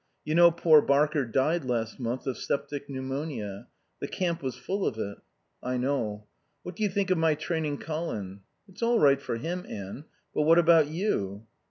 [0.25, 3.67] You know poor Barker died last month of septic pneumonia.
[3.99, 5.19] The camp was full of it."
[5.61, 6.25] "I know."
[6.63, 10.05] "What do you think of my training Colin?" "It's all right for him, Anne.
[10.33, 11.45] But how about you?"